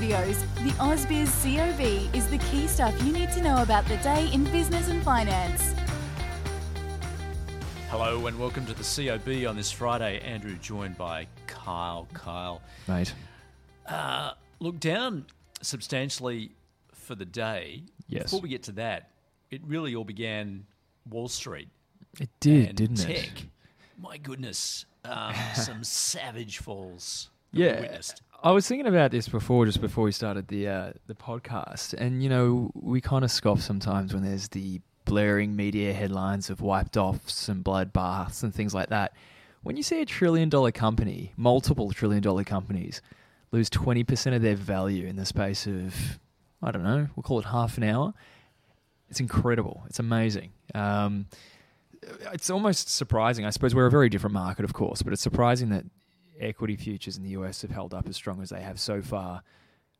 Studios, 0.00 0.40
the 0.64 0.70
AusBiz 0.78 1.28
COB 1.42 2.14
is 2.16 2.26
the 2.28 2.38
key 2.50 2.66
stuff 2.66 2.94
you 3.04 3.12
need 3.12 3.30
to 3.32 3.42
know 3.42 3.60
about 3.60 3.84
the 3.84 3.98
day 3.98 4.30
in 4.32 4.44
business 4.44 4.88
and 4.88 5.02
finance. 5.02 5.74
Hello 7.90 8.26
and 8.26 8.40
welcome 8.40 8.64
to 8.64 8.72
the 8.72 8.82
COB 8.82 9.46
on 9.46 9.56
this 9.56 9.70
Friday. 9.70 10.18
Andrew 10.20 10.56
joined 10.56 10.96
by 10.96 11.26
Kyle. 11.46 12.08
Kyle, 12.14 12.62
mate. 12.88 13.12
uh, 13.90 14.30
look 14.58 14.80
down 14.80 15.26
substantially 15.60 16.52
for 16.94 17.14
the 17.14 17.26
day. 17.26 17.82
Yes. 18.08 18.22
Before 18.22 18.40
we 18.40 18.48
get 18.48 18.62
to 18.64 18.72
that, 18.72 19.10
it 19.50 19.60
really 19.66 19.94
all 19.94 20.04
began 20.04 20.64
Wall 21.10 21.28
Street 21.28 21.68
It 22.18 22.30
did, 22.40 22.68
and 22.68 22.74
didn't 22.78 22.96
tech. 22.96 23.16
it? 23.26 23.32
My 24.00 24.16
goodness, 24.16 24.86
um, 25.04 25.34
some 25.54 25.84
savage 25.84 26.56
falls. 26.56 27.28
that 27.52 27.80
we 27.82 27.86
Yeah. 27.86 28.00
I 28.42 28.52
was 28.52 28.66
thinking 28.66 28.86
about 28.86 29.10
this 29.10 29.28
before, 29.28 29.66
just 29.66 29.82
before 29.82 30.04
we 30.04 30.12
started 30.12 30.48
the 30.48 30.66
uh, 30.68 30.92
the 31.06 31.14
podcast, 31.14 31.92
and 31.92 32.22
you 32.22 32.30
know, 32.30 32.70
we 32.74 33.00
kind 33.02 33.22
of 33.22 33.30
scoff 33.30 33.60
sometimes 33.60 34.14
when 34.14 34.22
there's 34.22 34.48
the 34.48 34.80
blaring 35.04 35.56
media 35.56 35.92
headlines 35.92 36.48
of 36.48 36.62
wiped 36.62 36.96
offs 36.96 37.48
and 37.48 37.62
bloodbaths 37.62 38.42
and 38.42 38.54
things 38.54 38.72
like 38.72 38.88
that. 38.88 39.12
When 39.62 39.76
you 39.76 39.82
see 39.82 40.00
a 40.00 40.06
trillion 40.06 40.48
dollar 40.48 40.72
company, 40.72 41.34
multiple 41.36 41.90
trillion 41.90 42.22
dollar 42.22 42.44
companies, 42.44 43.02
lose 43.52 43.68
twenty 43.68 44.04
percent 44.04 44.34
of 44.34 44.40
their 44.40 44.56
value 44.56 45.06
in 45.06 45.16
the 45.16 45.26
space 45.26 45.66
of, 45.66 46.18
I 46.62 46.70
don't 46.70 46.82
know, 46.84 47.08
we'll 47.14 47.22
call 47.22 47.40
it 47.40 47.46
half 47.46 47.76
an 47.76 47.84
hour. 47.84 48.14
It's 49.10 49.20
incredible. 49.20 49.82
It's 49.86 49.98
amazing. 49.98 50.52
Um, 50.74 51.26
it's 52.32 52.48
almost 52.48 52.88
surprising. 52.88 53.44
I 53.44 53.50
suppose 53.50 53.74
we're 53.74 53.86
a 53.86 53.90
very 53.90 54.08
different 54.08 54.32
market, 54.32 54.64
of 54.64 54.72
course, 54.72 55.02
but 55.02 55.12
it's 55.12 55.20
surprising 55.20 55.68
that 55.70 55.84
equity 56.40 56.76
futures 56.76 57.16
in 57.16 57.22
the 57.22 57.30
US 57.30 57.62
have 57.62 57.70
held 57.70 57.94
up 57.94 58.08
as 58.08 58.16
strong 58.16 58.40
as 58.42 58.50
they 58.50 58.60
have 58.62 58.78
so 58.80 59.02
far. 59.02 59.42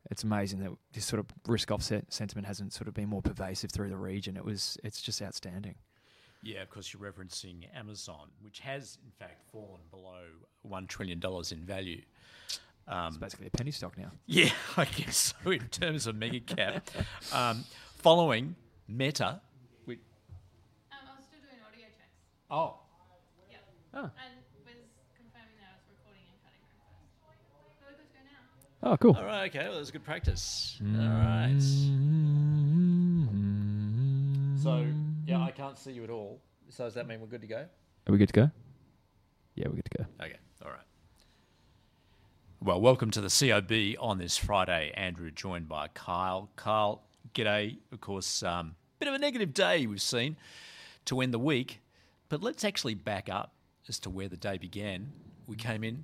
It's 0.09 0.23
amazing 0.23 0.59
that 0.59 0.71
this 0.93 1.05
sort 1.05 1.19
of 1.19 1.27
risk 1.47 1.69
offset 1.71 2.11
sentiment 2.11 2.47
hasn't 2.47 2.73
sort 2.73 2.87
of 2.87 2.93
been 2.93 3.07
more 3.09 3.21
pervasive 3.21 3.71
through 3.71 3.89
the 3.89 3.97
region. 3.97 4.35
It 4.35 4.43
was, 4.43 4.77
it's 4.83 5.01
just 5.01 5.21
outstanding. 5.21 5.75
Yeah, 6.43 6.63
of 6.63 6.71
course, 6.71 6.91
you're 6.91 7.01
referencing 7.11 7.67
Amazon, 7.75 8.29
which 8.41 8.59
has 8.61 8.97
in 9.05 9.11
fact 9.11 9.43
fallen 9.51 9.81
below 9.91 10.23
$1 10.67 10.87
trillion 10.87 11.21
in 11.51 11.59
value. 11.65 12.01
Um, 12.87 13.09
It's 13.09 13.17
basically 13.17 13.47
a 13.47 13.51
penny 13.51 13.69
stock 13.69 13.95
now. 13.95 14.11
Yeah, 14.25 14.49
I 14.77 14.85
guess 14.85 15.35
so 15.43 15.51
in 15.51 15.67
terms 15.67 16.07
of 16.07 16.15
mega 16.15 16.39
cap. 16.39 16.89
Um, 17.31 17.63
following 17.99 18.55
Meta, 18.87 19.39
which, 19.85 19.99
Um, 20.91 20.97
I 21.07 21.15
was 21.15 21.25
still 21.29 21.39
doing 21.45 21.61
audio 21.61 21.85
checks. 21.93 22.17
oh, 22.49 22.79
Yep. 23.51 23.63
Oh. 23.93 23.99
And 24.09 24.33
was 24.65 24.81
confirming 25.13 25.61
that 25.61 25.69
I 25.69 25.73
was 25.77 25.85
recording 25.93 26.25
and 26.25 26.41
cutting 26.41 26.65
room 26.65 26.81
first. 27.21 27.45
So 27.77 27.85
we're 27.85 28.01
good 28.01 28.09
to 28.09 28.17
go 28.17 28.23
now. 28.25 28.41
Oh, 28.83 28.97
cool. 28.97 29.15
all 29.15 29.25
right, 29.25 29.47
okay, 29.49 29.67
well, 29.67 29.77
that's 29.77 29.91
good 29.91 30.03
practice. 30.03 30.79
All 30.81 31.07
right. 31.07 31.61
So, 34.59 34.87
yeah, 35.27 35.39
I 35.39 35.51
can't 35.51 35.77
see 35.77 35.91
you 35.91 36.03
at 36.03 36.09
all. 36.09 36.41
So, 36.69 36.85
does 36.85 36.95
that 36.95 37.07
mean 37.07 37.21
we're 37.21 37.27
good 37.27 37.41
to 37.41 37.47
go? 37.47 37.57
Are 37.57 38.11
we 38.11 38.17
good 38.17 38.29
to 38.29 38.33
go? 38.33 38.51
Yeah, 39.53 39.67
we're 39.67 39.75
good 39.75 39.85
to 39.91 39.97
go. 39.99 40.05
Okay, 40.25 40.37
all 40.65 40.71
right. 40.71 40.81
Well, 42.59 42.81
welcome 42.81 43.11
to 43.11 43.21
the 43.21 43.29
COB 43.29 44.03
on 44.03 44.17
this 44.17 44.37
Friday. 44.37 44.91
Andrew 44.95 45.29
joined 45.29 45.69
by 45.69 45.87
Kyle. 45.89 46.49
Kyle, 46.55 47.03
g'day. 47.35 47.77
Of 47.91 48.01
course, 48.01 48.41
um, 48.41 48.75
bit 48.97 49.07
of 49.07 49.13
a 49.13 49.19
negative 49.19 49.53
day 49.53 49.85
we've 49.85 50.01
seen 50.01 50.37
to 51.05 51.21
end 51.21 51.35
the 51.35 51.39
week, 51.39 51.81
but 52.29 52.41
let's 52.41 52.63
actually 52.63 52.95
back 52.95 53.29
up 53.29 53.53
as 53.87 53.99
to 53.99 54.09
where 54.09 54.27
the 54.27 54.37
day 54.37 54.57
began. 54.57 55.11
We 55.45 55.55
came 55.55 55.83
in 55.83 56.03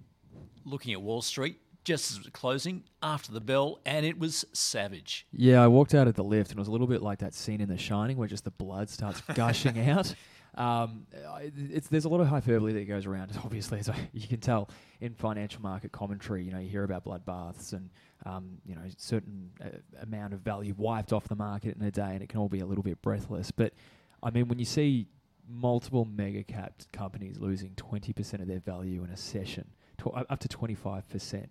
looking 0.64 0.94
at 0.94 1.02
Wall 1.02 1.24
Street 1.24 1.60
just 1.88 2.12
as 2.12 2.18
it 2.18 2.24
was 2.26 2.30
closing 2.34 2.84
after 3.02 3.32
the 3.32 3.40
bell, 3.40 3.80
and 3.86 4.06
it 4.06 4.20
was 4.20 4.44
savage. 4.52 5.26
Yeah, 5.32 5.64
I 5.64 5.68
walked 5.68 5.96
out 5.96 6.06
at 6.10 6.16
the 6.16 6.24
lift 6.24 6.52
and 6.52 6.58
it 6.58 6.62
was 6.62 6.68
a 6.68 6.72
little 6.72 6.86
bit 6.86 7.02
like 7.02 7.20
that 7.20 7.34
scene 7.34 7.62
in 7.62 7.70
The 7.70 7.78
Shining 7.78 8.18
where 8.18 8.28
just 8.28 8.44
the 8.44 8.52
blood 8.52 8.90
starts 8.90 9.22
gushing 9.34 9.80
out. 9.90 10.14
Um, 10.56 11.06
it's, 11.56 11.88
there's 11.88 12.04
a 12.06 12.10
lot 12.10 12.20
of 12.20 12.28
hyperbole 12.28 12.74
that 12.74 12.86
goes 12.90 13.06
around, 13.06 13.32
obviously, 13.46 13.80
as 13.80 13.88
I- 13.88 14.10
you 14.12 14.28
can 14.28 14.42
tell 14.42 14.70
in 15.00 15.14
financial 15.14 15.62
market 15.62 15.94
commentary. 15.94 16.44
You 16.44 16.52
know, 16.52 16.60
you 16.60 16.68
hear 16.70 16.84
about 16.84 17.06
bloodbaths 17.06 17.72
and, 17.72 17.90
um, 18.26 18.58
you 18.66 18.76
know, 18.76 18.82
certain 18.98 19.50
uh, 19.64 19.68
amount 20.02 20.34
of 20.34 20.42
value 20.42 20.74
wiped 20.78 21.14
off 21.14 21.28
the 21.30 21.36
market 21.36 21.78
in 21.80 21.84
a 21.86 21.92
day, 21.92 22.12
and 22.14 22.22
it 22.22 22.28
can 22.28 22.40
all 22.42 22.50
be 22.50 22.60
a 22.60 22.66
little 22.66 22.84
bit 22.84 23.02
breathless. 23.02 23.50
But, 23.52 23.72
I 24.22 24.30
mean, 24.32 24.50
when 24.50 24.60
you 24.60 24.66
see 24.66 25.08
multiple 25.48 26.04
mega 26.04 26.44
capped 26.44 26.92
companies 26.92 27.38
losing 27.40 27.70
20% 27.76 28.42
of 28.42 28.48
their 28.48 28.60
value 28.60 29.06
in 29.06 29.10
a 29.12 29.16
session, 29.18 29.70
tw- 29.98 30.08
up 30.30 30.40
to 30.40 30.48
25%, 30.50 31.46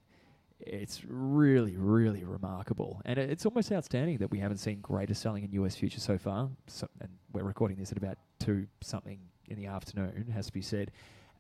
it's 0.67 1.03
really, 1.07 1.77
really 1.77 2.25
remarkable, 2.25 3.01
and 3.05 3.19
it's 3.19 3.47
almost 3.47 3.73
outstanding 3.73 4.19
that 4.19 4.31
we 4.31 4.39
haven't 4.39 4.59
seen 4.59 4.81
greater 4.81 5.15
selling 5.15 5.45
in 5.45 5.53
US 5.53 5.77
futures 5.77 6.03
so 6.03 6.19
far. 6.19 6.49
So, 6.67 6.89
and 7.01 7.11
we're 7.33 7.45
recording 7.45 7.77
this 7.77 7.93
at 7.93 7.99
about 7.99 8.19
two 8.39 8.67
something 8.81 9.19
in 9.49 9.57
the 9.57 9.67
afternoon, 9.67 10.27
has 10.35 10.47
to 10.47 10.53
be 10.53 10.63
said, 10.63 10.91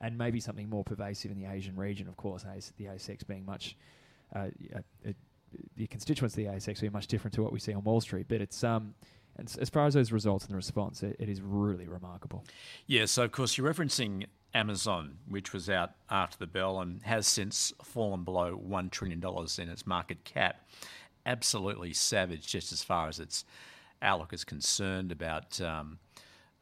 and 0.00 0.16
maybe 0.16 0.41
something 0.41 0.69
more 0.69 0.84
pervasive 0.84 1.31
in 1.31 1.38
the 1.38 1.50
Asian 1.50 1.76
region. 1.76 2.09
Of 2.09 2.16
course, 2.16 2.44
the 2.76 2.84
ASX 2.84 3.26
being 3.26 3.44
much, 3.44 3.76
uh, 4.34 4.48
uh, 4.75 5.10
the 5.76 5.87
constituents 5.87 6.34
of 6.34 6.44
the 6.44 6.47
ASX 6.47 6.81
being 6.81 6.93
much 6.93 7.06
different 7.06 7.34
to 7.34 7.43
what 7.43 7.53
we 7.53 7.60
see 7.60 7.75
on 7.75 7.82
Wall 7.84 8.00
Street. 8.00 8.26
But 8.28 8.41
it's 8.41 8.62
um, 8.62 8.94
and 9.37 9.54
as 9.60 9.69
far 9.69 9.87
as 9.87 9.94
those 9.94 10.12
results 10.12 10.44
and 10.44 10.53
the 10.53 10.56
response, 10.56 11.03
it, 11.03 11.16
it 11.19 11.28
is 11.28 11.41
really 11.43 11.88
remarkable. 11.88 12.44
Yeah, 12.87 13.04
so 13.04 13.25
of 13.25 13.32
course 13.32 13.56
you're 13.56 13.70
referencing 13.70 14.26
Amazon, 14.56 15.19
which 15.28 15.53
was 15.53 15.69
out 15.69 15.93
after 16.09 16.39
the 16.39 16.47
bell 16.47 16.81
and 16.81 17.03
has 17.03 17.27
since 17.27 17.75
fallen 17.84 18.25
below 18.25 18.59
$1 18.59 18.91
trillion 18.91 19.22
in 19.59 19.69
its 19.69 19.87
market 19.87 20.25
cap. 20.25 20.67
Absolutely 21.27 21.93
savage, 21.93 22.47
just 22.47 22.72
as 22.72 22.83
far 22.83 23.09
as 23.09 23.21
its 23.21 23.44
outlook 24.00 24.33
is 24.33 24.44
concerned 24.44 25.12
about 25.12 25.61
um, 25.61 25.99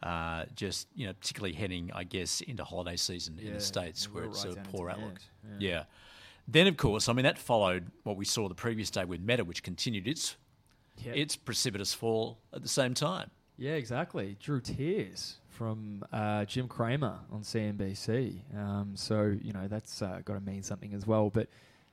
uh, 0.02 0.44
just, 0.56 0.88
you 0.96 1.06
know, 1.06 1.12
particularly 1.12 1.54
heading, 1.54 1.92
I 1.94 2.02
guess, 2.02 2.40
into 2.40 2.64
holiday 2.64 2.96
season 2.96 3.38
in 3.38 3.54
the 3.54 3.60
States 3.60 4.12
where 4.12 4.24
it's 4.24 4.44
right 4.44 4.56
a 4.56 4.60
poor 4.70 4.90
outlook. 4.90 5.20
end, 5.44 5.62
Yeah. 5.62 5.84
Then, 6.48 6.66
of 6.66 6.76
course, 6.76 7.08
I 7.08 7.12
mean, 7.12 7.24
that 7.24 7.38
followed 7.38 7.92
what 8.02 8.16
we 8.16 8.24
saw 8.24 8.48
the 8.48 8.54
previous 8.56 8.90
day 8.90 9.04
with 9.04 9.20
Meta, 9.20 9.44
which 9.44 9.62
continued 9.62 10.08
its, 10.08 10.36
its 11.04 11.36
precipitous 11.36 11.94
fall 11.94 12.38
at 12.52 12.60
the 12.62 12.68
same 12.68 12.92
time. 12.92 13.30
Yeah, 13.56 13.74
exactly. 13.74 14.36
Drew 14.40 14.60
tears 14.60 15.36
from 15.54 16.04
uh, 16.12 16.44
Jim 16.44 16.68
Cramer 16.68 17.18
on 17.30 17.42
CNBC. 17.42 18.40
Um, 18.56 18.92
so 18.94 19.34
you 19.40 19.52
know 19.52 19.68
that's 19.68 20.02
uh, 20.02 20.20
got 20.24 20.34
to 20.34 20.40
mean 20.40 20.62
something 20.62 20.92
as 20.94 21.06
well. 21.06 21.30
But 21.30 21.48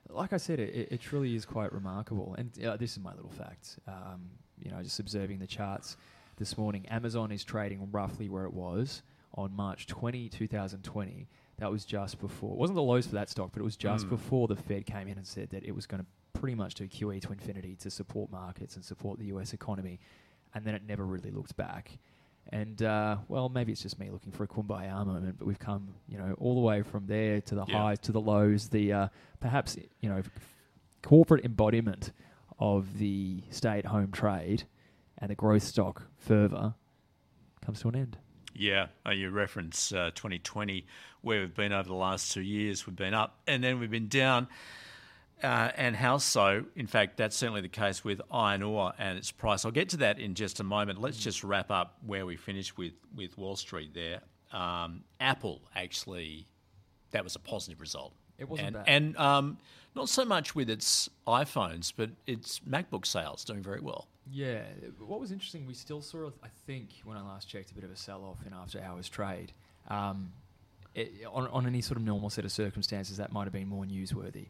like 0.09 0.33
I 0.33 0.37
said, 0.37 0.59
it, 0.59 0.89
it, 0.91 0.99
truly 0.99 1.35
is 1.35 1.45
quite 1.45 1.71
remarkable. 1.71 2.35
And 2.37 2.51
uh, 2.65 2.77
this 2.77 2.91
is 2.91 2.99
my 2.99 3.13
little 3.13 3.31
fact. 3.31 3.77
Um, 3.87 4.31
you 4.59 4.71
know, 4.71 4.81
just 4.81 4.99
observing 4.99 5.39
the 5.39 5.47
charts 5.47 5.97
this 6.37 6.57
morning, 6.57 6.85
Amazon 6.87 7.31
is 7.31 7.43
trading 7.43 7.87
roughly 7.91 8.29
where 8.29 8.45
it 8.45 8.53
was 8.53 9.03
on 9.35 9.55
March 9.55 9.87
20, 9.87 10.29
2020. 10.29 11.27
That 11.59 11.71
was 11.71 11.85
just 11.85 12.19
before. 12.19 12.51
It 12.51 12.57
wasn't 12.57 12.75
the 12.75 12.81
lows 12.81 13.05
for 13.05 13.13
that 13.13 13.29
stock, 13.29 13.51
but 13.53 13.61
it 13.61 13.63
was 13.63 13.77
just 13.77 14.09
before 14.09 14.47
the 14.47 14.55
Fed 14.55 14.85
came 14.87 15.07
in 15.07 15.17
and 15.17 15.27
said 15.27 15.51
that 15.51 15.63
it 15.63 15.75
was 15.75 15.85
going 15.85 16.01
to 16.01 16.39
pretty 16.39 16.55
much 16.55 16.73
do 16.73 16.87
QE 16.87 17.21
to 17.21 17.31
infinity 17.31 17.75
to 17.81 17.91
support 17.91 18.31
markets 18.31 18.75
and 18.75 18.83
support 18.83 19.19
the 19.19 19.25
US 19.25 19.53
economy. 19.53 19.99
And 20.55 20.65
then 20.65 20.73
it 20.73 20.81
never 20.87 21.05
really 21.05 21.29
looked 21.29 21.55
back. 21.55 21.99
And 22.49 22.81
uh, 22.81 23.17
well, 23.27 23.49
maybe 23.49 23.71
it's 23.71 23.81
just 23.81 23.97
me 23.99 24.09
looking 24.09 24.31
for 24.31 24.43
a 24.43 24.47
kumbaya 24.47 25.05
moment, 25.05 25.37
but 25.37 25.47
we've 25.47 25.59
come, 25.59 25.93
you 26.09 26.17
know, 26.17 26.35
all 26.39 26.55
the 26.55 26.61
way 26.61 26.81
from 26.81 27.07
there 27.07 27.39
to 27.41 27.55
the 27.55 27.65
Yeah. 27.67 27.77
highs, 27.81 27.99
to 27.99 28.11
the 28.11 28.19
lows, 28.21 28.69
the 28.69 28.91
uh, 28.91 29.07
perhaps, 29.39 29.77
you 30.01 30.09
know, 30.09 30.21
corporate 31.01 31.45
embodiment 31.45 32.11
of 32.59 32.97
the 32.97 33.41
stay-at-home 33.49 34.11
trade 34.11 34.63
and 35.17 35.29
the 35.31 35.35
growth 35.35 35.63
stock 35.63 36.03
fervor 36.17 36.73
comes 37.65 37.79
to 37.81 37.87
an 37.89 37.95
end. 37.95 38.17
Yeah, 38.53 38.87
uh, 39.05 39.11
you 39.11 39.29
reference 39.29 39.93
uh, 39.93 40.11
2020, 40.13 40.85
where 41.21 41.39
we've 41.39 41.55
been 41.55 41.71
over 41.71 41.87
the 41.87 41.95
last 41.95 42.33
two 42.33 42.41
years. 42.41 42.85
We've 42.85 42.95
been 42.95 43.13
up 43.13 43.39
and 43.47 43.63
then 43.63 43.79
we've 43.79 43.89
been 43.89 44.09
down. 44.09 44.47
Uh, 45.43 45.71
and 45.75 45.95
how 45.95 46.17
so? 46.17 46.65
In 46.75 46.87
fact, 46.87 47.17
that's 47.17 47.35
certainly 47.35 47.61
the 47.61 47.67
case 47.67 48.03
with 48.03 48.21
iron 48.31 48.61
ore 48.61 48.93
and 48.99 49.17
its 49.17 49.31
price. 49.31 49.65
I'll 49.65 49.71
get 49.71 49.89
to 49.89 49.97
that 49.97 50.19
in 50.19 50.35
just 50.35 50.59
a 50.59 50.63
moment. 50.63 51.01
Let's 51.01 51.17
just 51.17 51.43
wrap 51.43 51.71
up 51.71 51.97
where 52.05 52.25
we 52.25 52.35
finished 52.35 52.77
with, 52.77 52.93
with 53.15 53.37
Wall 53.37 53.55
Street 53.55 53.93
there. 53.93 54.21
um, 54.53 55.03
Apple 55.19 55.61
actually, 55.75 56.47
that 57.11 57.23
was 57.23 57.35
a 57.35 57.39
positive 57.39 57.81
result. 57.81 58.13
It 58.37 58.49
wasn't 58.49 58.67
and, 58.67 58.75
bad. 58.75 58.85
And 58.87 59.17
um, 59.17 59.57
not 59.95 60.09
so 60.09 60.25
much 60.25 60.55
with 60.55 60.69
its 60.69 61.09
iPhones, 61.27 61.93
but 61.95 62.09
its 62.25 62.59
MacBook 62.59 63.05
sales 63.05 63.43
doing 63.43 63.61
very 63.61 63.81
well. 63.81 64.07
Yeah. 64.31 64.61
What 64.99 65.19
was 65.19 65.31
interesting, 65.31 65.65
we 65.67 65.73
still 65.73 66.01
saw, 66.01 66.29
I 66.43 66.47
think, 66.65 66.89
when 67.03 67.17
I 67.17 67.21
last 67.21 67.47
checked, 67.47 67.71
a 67.71 67.73
bit 67.73 67.83
of 67.83 67.91
a 67.91 67.95
sell 67.95 68.23
off 68.23 68.45
in 68.45 68.53
after 68.53 68.81
hours 68.81 69.09
trade. 69.09 69.51
Um, 69.89 70.31
it, 70.95 71.11
on, 71.31 71.47
on 71.47 71.67
any 71.67 71.81
sort 71.81 71.97
of 71.97 72.03
normal 72.03 72.29
set 72.29 72.45
of 72.45 72.51
circumstances, 72.51 73.17
that 73.17 73.31
might 73.31 73.43
have 73.43 73.53
been 73.53 73.67
more 73.67 73.85
newsworthy. 73.85 74.47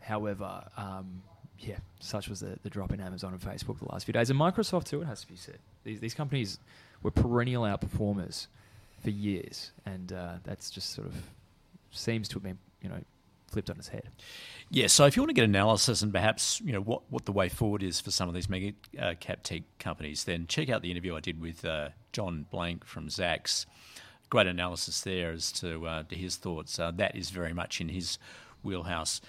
However, 0.00 0.64
um, 0.76 1.22
yeah, 1.58 1.78
such 2.00 2.28
was 2.28 2.40
the, 2.40 2.58
the 2.62 2.70
drop 2.70 2.92
in 2.92 3.00
Amazon 3.00 3.32
and 3.32 3.40
Facebook 3.40 3.78
the 3.78 3.86
last 3.86 4.04
few 4.04 4.12
days. 4.12 4.30
And 4.30 4.38
Microsoft, 4.38 4.84
too, 4.84 5.02
it 5.02 5.06
has 5.06 5.22
to 5.22 5.26
be 5.26 5.36
said. 5.36 5.58
These, 5.84 6.00
these 6.00 6.14
companies 6.14 6.58
were 7.02 7.10
perennial 7.10 7.64
outperformers 7.64 8.46
for 9.02 9.10
years. 9.10 9.72
And 9.84 10.12
uh, 10.12 10.34
that's 10.44 10.70
just 10.70 10.94
sort 10.94 11.08
of 11.08 11.14
seems 11.90 12.28
to 12.28 12.34
have 12.34 12.42
been, 12.42 12.58
you 12.82 12.88
know, 12.88 13.00
flipped 13.50 13.70
on 13.70 13.78
its 13.78 13.88
head. 13.88 14.08
Yeah, 14.70 14.86
so 14.88 15.06
if 15.06 15.16
you 15.16 15.22
want 15.22 15.30
to 15.30 15.34
get 15.34 15.44
analysis 15.44 16.02
and 16.02 16.12
perhaps 16.12 16.60
you 16.60 16.72
know 16.72 16.80
what, 16.80 17.02
what 17.08 17.24
the 17.24 17.32
way 17.32 17.48
forward 17.48 17.82
is 17.82 18.00
for 18.00 18.10
some 18.10 18.28
of 18.28 18.34
these 18.34 18.48
mega 18.48 18.72
uh, 19.00 19.14
cap 19.18 19.42
tech 19.42 19.62
companies, 19.78 20.24
then 20.24 20.46
check 20.46 20.68
out 20.68 20.82
the 20.82 20.90
interview 20.90 21.16
I 21.16 21.20
did 21.20 21.40
with 21.40 21.64
uh, 21.64 21.88
John 22.12 22.46
Blank 22.50 22.84
from 22.84 23.08
Zacks. 23.08 23.64
Great 24.28 24.46
analysis 24.46 25.00
there 25.00 25.32
as 25.32 25.50
to, 25.52 25.86
uh, 25.86 26.02
to 26.04 26.14
his 26.14 26.36
thoughts. 26.36 26.78
Uh, 26.78 26.90
that 26.96 27.16
is 27.16 27.30
very 27.30 27.54
much 27.54 27.80
in 27.80 27.88
his 27.88 28.18
wheelhouse. 28.62 29.22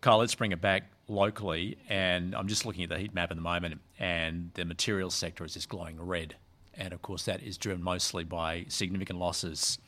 Kyle, 0.00 0.18
let's 0.18 0.34
bring 0.34 0.52
it 0.52 0.60
back 0.60 0.84
locally, 1.08 1.76
and 1.88 2.34
I'm 2.34 2.46
just 2.48 2.64
looking 2.66 2.84
at 2.84 2.90
the 2.90 2.98
heat 2.98 3.14
map 3.14 3.30
at 3.30 3.36
the 3.36 3.42
moment, 3.42 3.80
and 3.98 4.50
the 4.54 4.64
materials 4.64 5.14
sector 5.14 5.44
is 5.44 5.54
just 5.54 5.68
glowing 5.68 6.00
red, 6.00 6.36
and 6.74 6.92
of 6.92 7.02
course 7.02 7.24
that 7.24 7.42
is 7.42 7.58
driven 7.58 7.82
mostly 7.82 8.24
by 8.24 8.64
significant 8.68 9.18
losses 9.18 9.78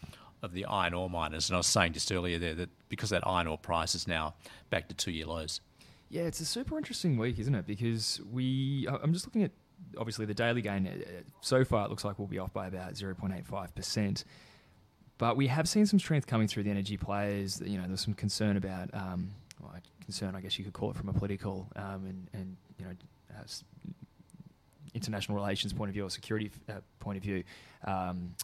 of 0.43 0.53
the 0.53 0.65
iron 0.65 0.95
ore 0.95 1.11
miners. 1.11 1.49
And 1.49 1.55
I 1.57 1.59
was 1.59 1.67
saying 1.67 1.93
just 1.93 2.11
earlier 2.11 2.39
there 2.39 2.55
that 2.55 2.71
because 2.89 3.11
that 3.11 3.27
iron 3.27 3.47
ore 3.47 3.59
price 3.59 3.95
is 3.95 4.09
now 4.09 4.35
back 4.71 4.89
to 4.89 4.95
two 4.95 5.11
year 5.13 5.27
lows. 5.27 5.61
Yeah, 6.09 6.23
it's 6.23 6.41
a 6.41 6.45
super 6.45 6.77
interesting 6.77 7.17
week, 7.19 7.39
isn't 7.39 7.55
it? 7.55 7.67
Because 7.67 8.21
we, 8.33 8.89
I'm 9.03 9.13
just 9.13 9.27
looking 9.27 9.45
at 9.45 9.53
obviously 9.97 10.27
the 10.27 10.35
daily 10.35 10.63
gain. 10.63 10.87
uh, 10.89 11.21
So 11.41 11.65
far, 11.65 11.85
it 11.85 11.91
looks 11.91 12.05
like 12.05 12.19
we'll 12.19 12.27
be 12.27 12.39
off 12.39 12.53
by 12.53 12.67
about 12.67 12.95
0.85%. 12.95 14.25
But 15.19 15.37
we 15.37 15.47
have 15.49 15.69
seen 15.69 15.87
some 15.87 15.99
strength 15.99 16.27
coming 16.27 16.49
through 16.49 16.65
the 16.65 16.71
energy 16.71 16.97
players. 16.97 17.61
You 17.65 17.79
know, 17.79 17.87
there's 17.87 18.01
some 18.01 18.15
concern 18.15 18.57
about, 18.57 18.91
um, 18.95 19.31
well, 19.63 19.75
concern, 20.03 20.35
I 20.35 20.41
guess 20.41 20.59
you 20.59 20.65
could 20.65 20.73
call 20.73 20.91
it 20.91 20.97
from 20.97 21.09
a 21.09 21.13
political 21.13 21.71
um, 21.77 22.07
and, 22.07 22.29
and, 22.33 22.57
you 22.79 22.85
know, 22.85 22.93
uh, 23.37 23.43
international 24.95 25.37
relations 25.37 25.73
point 25.73 25.89
of 25.89 25.95
view 25.95 26.05
or 26.05 26.11
security 26.11 26.51
uh, 26.69 26.75
point 26.99 27.17
of 27.17 27.23
view, 27.23 27.45
um, 27.87 28.35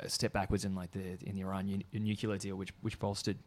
a 0.00 0.08
step 0.08 0.32
backwards 0.32 0.64
in 0.64 0.74
like 0.74 0.92
the 0.92 1.18
in 1.22 1.34
the 1.34 1.40
Iran 1.40 1.66
nu- 1.66 2.00
nuclear 2.00 2.38
deal, 2.38 2.56
which 2.56 2.72
which 2.82 2.98
bolstered 2.98 3.38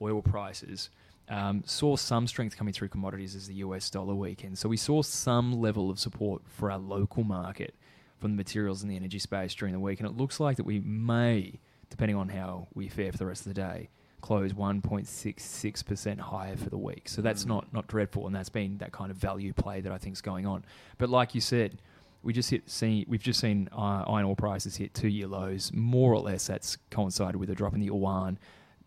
oil 0.00 0.22
prices. 0.22 0.90
Um, 1.28 1.62
saw 1.64 1.94
some 1.94 2.26
strength 2.26 2.56
coming 2.56 2.74
through 2.74 2.88
commodities 2.88 3.36
as 3.36 3.46
the 3.46 3.54
US 3.54 3.88
dollar 3.88 4.14
weakened. 4.14 4.58
So 4.58 4.68
we 4.68 4.76
saw 4.76 5.00
some 5.02 5.52
level 5.52 5.88
of 5.88 6.00
support 6.00 6.42
for 6.46 6.72
our 6.72 6.78
local 6.78 7.22
market 7.22 7.74
from 8.18 8.32
the 8.32 8.36
materials 8.36 8.82
and 8.82 8.90
the 8.90 8.96
energy 8.96 9.20
space 9.20 9.54
during 9.54 9.72
the 9.72 9.78
week. 9.78 10.00
And 10.00 10.08
it 10.08 10.16
looks 10.16 10.40
like 10.40 10.56
that 10.56 10.64
we 10.64 10.80
may, 10.80 11.60
depending 11.88 12.16
on 12.16 12.30
how 12.30 12.66
we 12.74 12.88
fare 12.88 13.12
for 13.12 13.18
the 13.18 13.26
rest 13.26 13.46
of 13.46 13.54
the 13.54 13.60
day, 13.60 13.90
close 14.20 14.52
1.66% 14.52 16.18
higher 16.18 16.56
for 16.56 16.70
the 16.70 16.78
week. 16.78 17.08
So 17.08 17.22
that's 17.22 17.44
not, 17.46 17.72
not 17.72 17.86
dreadful. 17.86 18.26
And 18.26 18.34
that's 18.34 18.48
been 18.48 18.78
that 18.78 18.92
kind 18.92 19.10
of 19.10 19.16
value 19.16 19.52
play 19.52 19.80
that 19.80 19.92
I 19.92 19.98
think 19.98 20.14
is 20.14 20.20
going 20.20 20.46
on. 20.46 20.64
But 20.98 21.10
like 21.10 21.34
you 21.34 21.40
said, 21.40 21.80
we 22.22 22.32
just 22.32 22.50
hit 22.50 22.68
see 22.68 23.06
we've 23.08 23.22
just 23.22 23.40
seen 23.40 23.68
uh, 23.72 24.04
iron 24.06 24.26
ore 24.26 24.36
prices 24.36 24.76
hit 24.76 24.94
two 24.94 25.08
year 25.08 25.26
lows. 25.26 25.72
More 25.72 26.12
or 26.12 26.20
less, 26.20 26.46
that's 26.46 26.76
coincided 26.90 27.36
with 27.36 27.50
a 27.50 27.54
drop 27.54 27.74
in 27.74 27.80
the 27.80 27.86
yuan, 27.86 28.38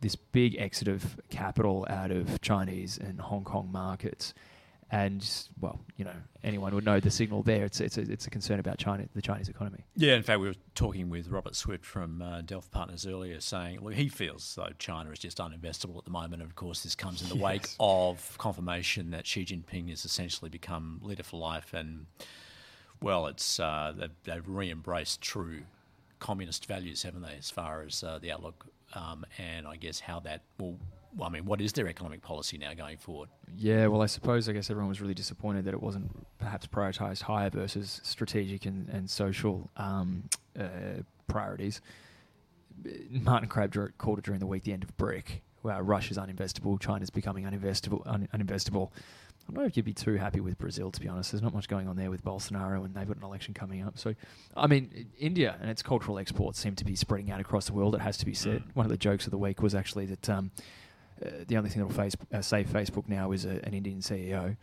this 0.01 0.15
big 0.15 0.55
exit 0.57 0.87
of 0.87 1.19
capital 1.29 1.87
out 1.89 2.11
of 2.11 2.39
Chinese 2.41 2.97
and 2.97 3.19
Hong 3.19 3.43
Kong 3.43 3.69
markets, 3.71 4.33
and 4.91 5.27
well, 5.59 5.79
you 5.97 6.05
know, 6.05 6.15
anyone 6.43 6.73
would 6.75 6.85
know 6.85 6.99
the 6.99 7.11
signal 7.11 7.43
there. 7.43 7.65
It's 7.65 7.79
it's 7.79 7.97
a, 7.97 8.01
it's 8.01 8.27
a 8.27 8.29
concern 8.29 8.59
about 8.59 8.77
China, 8.77 9.05
the 9.13 9.21
Chinese 9.21 9.49
economy. 9.49 9.83
Yeah, 9.95 10.15
in 10.15 10.23
fact, 10.23 10.39
we 10.39 10.47
were 10.47 10.55
talking 10.75 11.09
with 11.09 11.29
Robert 11.29 11.55
Swift 11.55 11.85
from 11.85 12.21
uh, 12.21 12.41
Delft 12.41 12.71
Partners 12.71 13.05
earlier, 13.05 13.39
saying 13.39 13.81
look, 13.81 13.93
he 13.93 14.09
feels 14.09 14.55
though 14.55 14.69
China 14.79 15.11
is 15.11 15.19
just 15.19 15.37
uninvestable 15.37 15.97
at 15.97 16.05
the 16.05 16.11
moment. 16.11 16.41
And 16.41 16.49
of 16.49 16.55
course, 16.55 16.83
this 16.83 16.95
comes 16.95 17.21
in 17.21 17.29
the 17.29 17.43
wake 17.43 17.67
of 17.79 18.37
confirmation 18.37 19.11
that 19.11 19.25
Xi 19.27 19.45
Jinping 19.45 19.89
has 19.89 20.05
essentially 20.05 20.49
become 20.49 20.99
leader 21.01 21.23
for 21.23 21.39
life, 21.39 21.73
and 21.73 22.05
well, 23.01 23.27
it's 23.27 23.59
uh, 23.59 23.93
they've, 23.97 24.09
they've 24.23 24.47
re-embraced 24.47 25.21
true 25.21 25.63
communist 26.19 26.65
values, 26.65 27.03
haven't 27.03 27.21
they, 27.21 27.35
as 27.37 27.49
far 27.49 27.83
as 27.83 28.03
uh, 28.03 28.17
the 28.17 28.31
outlook 28.31 28.65
um, 28.95 29.25
and 29.37 29.67
I 29.67 29.75
guess 29.75 29.99
how 29.99 30.19
that 30.21 30.41
will. 30.59 30.77
Well, 31.15 31.27
I 31.27 31.31
mean, 31.31 31.45
what 31.45 31.61
is 31.61 31.73
their 31.73 31.87
economic 31.87 32.21
policy 32.21 32.57
now 32.57 32.73
going 32.73 32.97
forward? 32.97 33.29
Yeah, 33.55 33.87
well, 33.87 34.01
I 34.01 34.07
suppose 34.07 34.49
I 34.49 34.53
guess 34.53 34.69
everyone 34.69 34.89
was 34.89 34.99
really 34.99 35.13
disappointed 35.13 35.65
that 35.65 35.73
it 35.73 35.81
wasn't 35.81 36.09
perhaps 36.39 36.65
prioritised 36.65 37.21
higher 37.21 37.49
versus 37.49 38.01
strategic 38.03 38.65
and, 38.65 38.89
and 38.89 39.09
social 39.09 39.69
um, 39.77 40.23
uh, 40.59 41.01
priorities. 41.27 41.81
Martin 43.11 43.47
Crab 43.47 43.71
dr- 43.71 43.97
called 43.97 44.17
it 44.17 44.25
during 44.25 44.39
the 44.39 44.47
week 44.47 44.63
the 44.63 44.73
end 44.73 44.83
of 44.83 44.95
BRIC. 44.97 45.43
Well, 45.61 45.81
Russia's 45.81 46.17
uninvestable, 46.17 46.79
China's 46.79 47.09
becoming 47.09 47.45
uninvestable. 47.45 48.01
Un- 48.05 48.27
uninvestable. 48.33 48.89
I 49.47 49.51
don't 49.51 49.63
know 49.63 49.67
if 49.67 49.75
you'd 49.75 49.85
be 49.85 49.93
too 49.93 50.15
happy 50.15 50.39
with 50.39 50.57
Brazil, 50.57 50.89
to 50.89 51.01
be 51.01 51.07
honest. 51.07 51.31
There's 51.31 51.41
not 51.41 51.53
much 51.53 51.67
going 51.67 51.87
on 51.87 51.95
there 51.97 52.09
with 52.09 52.23
Bolsonaro, 52.23 52.85
and 52.85 52.95
they've 52.95 53.07
got 53.07 53.17
an 53.17 53.23
election 53.23 53.53
coming 53.53 53.83
up. 53.83 53.97
So, 53.99 54.15
I 54.55 54.67
mean, 54.67 55.07
India 55.19 55.57
and 55.59 55.69
its 55.69 55.81
cultural 55.81 56.17
exports 56.17 56.59
seem 56.59 56.75
to 56.75 56.85
be 56.85 56.95
spreading 56.95 57.29
out 57.29 57.41
across 57.41 57.65
the 57.65 57.73
world. 57.73 57.93
It 57.93 58.01
has 58.01 58.17
to 58.19 58.25
be 58.25 58.33
said. 58.33 58.63
One 58.73 58.85
of 58.85 58.89
the 58.89 58.97
jokes 58.97 59.25
of 59.25 59.31
the 59.31 59.37
week 59.37 59.61
was 59.61 59.75
actually 59.75 60.05
that 60.07 60.29
um, 60.29 60.51
the 61.47 61.57
only 61.57 61.69
thing 61.69 61.79
that 61.79 61.87
will 61.87 62.03
face, 62.03 62.15
uh, 62.33 62.41
save 62.41 62.67
Facebook 62.67 63.07
now 63.07 63.31
is 63.31 63.45
a, 63.45 63.63
an 63.65 63.73
Indian 63.73 63.99
CEO. 63.99 64.55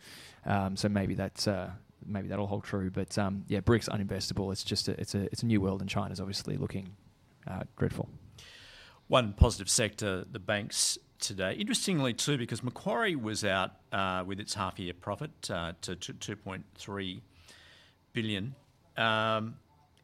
Um, 0.45 0.75
so 0.75 0.89
maybe 0.89 1.13
that's 1.13 1.47
uh, 1.47 1.71
maybe 2.05 2.27
that'll 2.27 2.47
hold 2.47 2.63
true. 2.63 2.89
But 2.89 3.17
um, 3.17 3.43
yeah, 3.47 3.59
BRICS 3.61 3.89
uninvestable. 3.89 4.51
It's 4.51 4.63
just 4.63 4.87
a, 4.87 4.99
it's 4.99 5.15
a 5.15 5.23
it's 5.25 5.43
a 5.43 5.45
new 5.45 5.61
world, 5.61 5.81
and 5.81 5.89
China's 5.89 6.19
obviously 6.19 6.57
looking 6.57 6.89
uh, 7.47 7.63
dreadful. 7.77 8.09
One 9.07 9.33
positive 9.33 9.69
sector, 9.69 10.25
the 10.29 10.39
banks 10.39 10.97
today. 11.19 11.53
Interestingly, 11.53 12.13
too, 12.13 12.37
because 12.37 12.63
Macquarie 12.63 13.15
was 13.15 13.43
out 13.43 13.71
uh, 13.91 14.23
with 14.25 14.39
its 14.39 14.53
half-year 14.53 14.93
profit 14.93 15.31
uh, 15.49 15.73
to 15.81 15.95
two 15.95 16.35
point 16.35 16.65
three 16.75 17.21
billion, 18.13 18.55
um, 18.97 19.55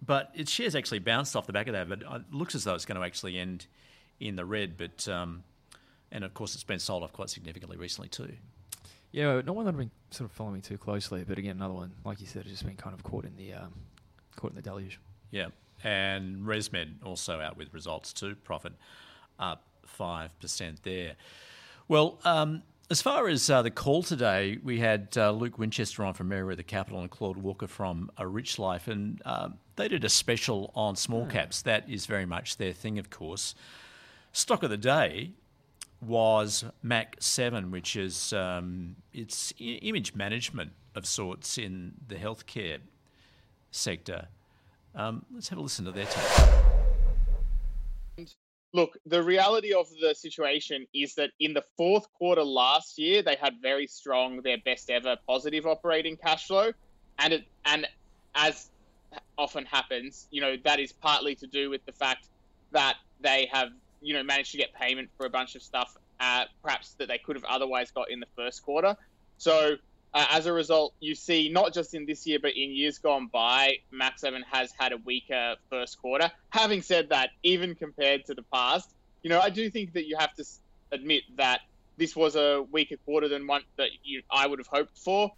but 0.05 0.31
its 0.33 0.51
shares 0.51 0.75
actually 0.75 0.99
bounced 0.99 1.35
off 1.35 1.47
the 1.47 1.53
back 1.53 1.67
of 1.67 1.73
that. 1.73 1.89
But 1.89 2.01
it 2.01 2.33
looks 2.33 2.55
as 2.55 2.63
though 2.63 2.75
it's 2.75 2.85
going 2.85 2.99
to 2.99 3.05
actually 3.05 3.37
end 3.37 3.67
in 4.19 4.35
the 4.35 4.45
red. 4.45 4.77
But 4.77 5.07
um, 5.07 5.43
and 6.11 6.23
of 6.23 6.33
course, 6.33 6.55
it's 6.55 6.63
been 6.63 6.79
sold 6.79 7.03
off 7.03 7.13
quite 7.13 7.29
significantly 7.29 7.77
recently 7.77 8.09
too. 8.09 8.33
Yeah, 9.11 9.41
not 9.41 9.55
one 9.55 9.65
that 9.65 9.71
I've 9.71 9.77
been 9.77 9.91
sort 10.11 10.29
of 10.29 10.35
following 10.35 10.61
too 10.61 10.77
closely, 10.77 11.23
but 11.27 11.37
again, 11.37 11.57
another 11.57 11.73
one 11.73 11.91
like 12.03 12.19
you 12.19 12.27
said, 12.27 12.43
has 12.43 12.51
just 12.51 12.65
been 12.65 12.75
kind 12.75 12.93
of 12.93 13.03
caught 13.03 13.25
in 13.25 13.35
the 13.35 13.53
um, 13.53 13.73
caught 14.35 14.51
in 14.51 14.55
the 14.55 14.61
deluge. 14.61 14.99
Yeah, 15.31 15.47
and 15.83 16.45
ResMed 16.45 17.05
also 17.05 17.39
out 17.39 17.57
with 17.57 17.73
results 17.73 18.13
too. 18.13 18.35
Profit 18.35 18.73
up 19.39 19.63
five 19.85 20.37
percent 20.39 20.83
there. 20.83 21.13
Well, 21.87 22.19
um, 22.25 22.63
as 22.89 23.01
far 23.01 23.27
as 23.27 23.49
uh, 23.49 23.61
the 23.61 23.71
call 23.71 24.03
today, 24.03 24.59
we 24.63 24.79
had 24.79 25.09
uh, 25.17 25.31
Luke 25.31 25.57
Winchester 25.57 26.05
on 26.05 26.13
from 26.13 26.29
Meriwether 26.29 26.63
Capital 26.63 27.01
and 27.01 27.09
Claude 27.09 27.37
Walker 27.37 27.67
from 27.67 28.09
A 28.17 28.27
Rich 28.27 28.59
Life, 28.59 28.87
and 28.87 29.21
um, 29.25 29.57
they 29.75 29.87
did 29.87 30.03
a 30.03 30.09
special 30.09 30.71
on 30.75 30.95
small 30.95 31.25
caps. 31.25 31.61
That 31.61 31.89
is 31.89 32.05
very 32.05 32.25
much 32.25 32.57
their 32.57 32.73
thing, 32.73 32.97
of 32.97 33.09
course. 33.09 33.55
Stock 34.31 34.63
of 34.63 34.69
the 34.69 34.77
day 34.77 35.31
was 36.01 36.65
Mach7, 36.85 37.71
which 37.71 37.95
is 37.95 38.33
um, 38.33 38.97
it's 39.13 39.53
I- 39.59 39.79
image 39.81 40.15
management 40.15 40.71
of 40.95 41.05
sorts 41.05 41.57
in 41.57 41.93
the 42.07 42.15
healthcare 42.15 42.79
sector. 43.71 44.27
Um, 44.95 45.25
let's 45.33 45.49
have 45.49 45.59
a 45.59 45.61
listen 45.61 45.85
to 45.85 45.91
their 45.91 46.05
take. 46.05 46.49
Look, 48.73 48.97
the 49.05 49.23
reality 49.23 49.73
of 49.73 49.87
the 50.01 50.13
situation 50.13 50.85
is 50.93 51.15
that 51.15 51.31
in 51.39 51.53
the 51.53 51.63
fourth 51.77 52.11
quarter 52.13 52.43
last 52.43 52.99
year, 52.99 53.21
they 53.21 53.35
had 53.35 53.55
very 53.61 53.87
strong, 53.87 54.41
their 54.41 54.57
best 54.65 54.89
ever 54.89 55.15
positive 55.27 55.65
operating 55.65 56.17
cash 56.17 56.47
flow, 56.47 56.71
and 57.19 57.33
it 57.33 57.45
and 57.65 57.87
as 58.35 58.69
often 59.37 59.65
happens, 59.65 60.27
you 60.31 60.41
know 60.41 60.55
that 60.63 60.79
is 60.79 60.91
partly 60.91 61.35
to 61.35 61.47
do 61.47 61.69
with 61.69 61.85
the 61.85 61.91
fact 61.91 62.27
that 62.71 62.95
they 63.21 63.49
have 63.51 63.69
you 64.07 64.13
know 64.13 64.23
managed 64.23 64.51
to 64.51 64.57
get 64.57 64.73
payment 64.73 65.09
for 65.17 65.25
a 65.25 65.29
bunch 65.29 65.55
of 65.55 65.61
stuff, 65.61 65.97
uh, 66.21 66.45
perhaps 66.63 66.93
that 66.93 67.09
they 67.09 67.17
could 67.17 67.35
have 67.35 67.43
otherwise 67.43 67.91
got 67.91 68.09
in 68.09 68.21
the 68.21 68.27
first 68.37 68.63
quarter. 68.63 68.95
So 69.37 69.75
uh, 70.13 70.25
as 70.31 70.45
a 70.45 70.53
result, 70.53 70.93
you 71.01 71.13
see 71.13 71.49
not 71.49 71.73
just 71.73 71.93
in 71.93 72.05
this 72.05 72.25
year 72.25 72.39
but 72.41 72.51
in 72.55 72.71
years 72.71 72.99
gone 72.99 73.27
by, 73.27 73.79
Mach7 73.93 74.43
has 74.49 74.71
had 74.71 74.93
a 74.93 74.97
weaker 74.97 75.55
first 75.69 76.01
quarter. 76.01 76.31
Having 76.49 76.83
said 76.83 77.09
that, 77.09 77.31
even 77.43 77.75
compared 77.75 78.25
to 78.27 78.33
the 78.33 78.43
past, 78.43 78.89
you 79.23 79.29
know, 79.29 79.41
I 79.41 79.49
do 79.49 79.69
think 79.69 79.93
that 79.93 80.07
you 80.07 80.15
have 80.17 80.33
to 80.35 80.45
admit 80.93 81.23
that 81.35 81.61
this 81.97 82.15
was 82.15 82.37
a 82.37 82.63
weaker 82.71 82.95
quarter 83.05 83.27
than 83.27 83.45
one 83.45 83.63
that 83.75 83.89
you, 84.03 84.21
I 84.31 84.47
would 84.47 84.59
have 84.59 84.67
hoped 84.67 84.97
for. 84.97 85.33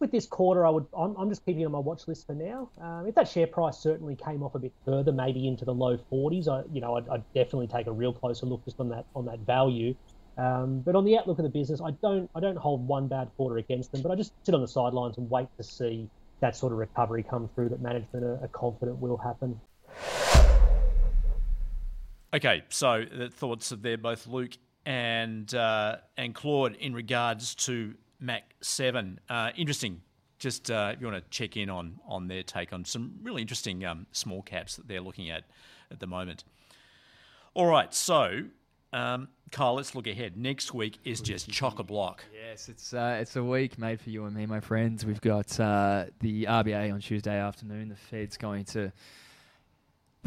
With 0.00 0.12
this 0.12 0.26
quarter, 0.26 0.64
I 0.64 0.70
would 0.70 0.86
I'm, 0.96 1.16
I'm 1.16 1.28
just 1.28 1.44
keeping 1.44 1.62
it 1.62 1.66
on 1.66 1.72
my 1.72 1.78
watch 1.78 2.06
list 2.06 2.26
for 2.26 2.34
now. 2.34 2.70
Um, 2.80 3.06
if 3.06 3.14
that 3.16 3.28
share 3.28 3.46
price 3.46 3.78
certainly 3.78 4.14
came 4.14 4.42
off 4.42 4.54
a 4.54 4.58
bit 4.58 4.72
further, 4.84 5.12
maybe 5.12 5.48
into 5.48 5.64
the 5.64 5.74
low 5.74 5.98
40s, 6.10 6.48
I 6.48 6.62
you 6.72 6.80
know 6.80 6.96
I'd, 6.96 7.08
I'd 7.08 7.24
definitely 7.34 7.66
take 7.66 7.86
a 7.86 7.92
real 7.92 8.12
closer 8.12 8.46
look 8.46 8.64
just 8.64 8.78
on 8.80 8.88
that 8.90 9.06
on 9.14 9.24
that 9.26 9.40
value. 9.40 9.94
Um, 10.36 10.80
but 10.80 10.94
on 10.94 11.04
the 11.04 11.18
outlook 11.18 11.38
of 11.40 11.42
the 11.42 11.50
business, 11.50 11.80
I 11.80 11.90
don't 11.90 12.30
I 12.34 12.40
don't 12.40 12.58
hold 12.58 12.86
one 12.86 13.08
bad 13.08 13.30
quarter 13.36 13.58
against 13.58 13.92
them, 13.92 14.02
but 14.02 14.12
I 14.12 14.14
just 14.14 14.32
sit 14.44 14.54
on 14.54 14.60
the 14.60 14.68
sidelines 14.68 15.18
and 15.18 15.28
wait 15.28 15.48
to 15.56 15.64
see 15.64 16.08
that 16.40 16.54
sort 16.54 16.72
of 16.72 16.78
recovery 16.78 17.24
come 17.28 17.48
through 17.54 17.70
that 17.70 17.80
management 17.80 18.24
are, 18.24 18.38
are 18.42 18.48
confident 18.48 18.98
will 18.98 19.16
happen. 19.16 19.60
Okay, 22.32 22.62
so 22.68 23.04
the 23.10 23.30
thoughts 23.30 23.72
of 23.72 23.82
there 23.82 23.96
both 23.96 24.26
Luke 24.28 24.52
and 24.86 25.52
uh, 25.54 25.96
and 26.16 26.34
Claude 26.34 26.76
in 26.76 26.94
regards 26.94 27.56
to 27.56 27.94
Mach7. 28.22 29.18
Uh, 29.28 29.50
interesting. 29.56 30.02
Just 30.38 30.70
uh, 30.70 30.92
if 30.94 31.00
you 31.00 31.08
want 31.08 31.22
to 31.22 31.30
check 31.30 31.56
in 31.56 31.68
on 31.68 31.98
on 32.06 32.28
their 32.28 32.44
take 32.44 32.72
on 32.72 32.84
some 32.84 33.18
really 33.22 33.42
interesting 33.42 33.84
um, 33.84 34.06
small 34.12 34.42
caps 34.42 34.76
that 34.76 34.86
they're 34.86 35.00
looking 35.00 35.30
at 35.30 35.42
at 35.90 35.98
the 35.98 36.06
moment. 36.06 36.44
All 37.54 37.66
right, 37.66 37.92
so 37.92 38.44
um, 38.92 39.28
Kyle, 39.50 39.74
let's 39.74 39.94
look 39.94 40.06
ahead. 40.06 40.36
Next 40.36 40.72
week 40.72 40.98
is 41.04 41.20
just 41.20 41.50
chock 41.50 41.78
a 41.78 41.82
block. 41.82 42.24
Yes, 42.32 42.68
it's 42.68 42.94
uh, 42.94 43.18
it's 43.20 43.36
a 43.36 43.42
week 43.42 43.78
made 43.78 44.00
for 44.00 44.10
you 44.10 44.24
and 44.24 44.34
me, 44.34 44.46
my 44.46 44.60
friends. 44.60 45.04
We've 45.04 45.20
got 45.20 45.58
uh, 45.58 46.06
the 46.20 46.44
RBA 46.44 46.92
on 46.92 47.00
Tuesday 47.00 47.38
afternoon. 47.38 47.88
The 47.88 47.96
Fed's 47.96 48.36
going 48.36 48.64
to 48.66 48.92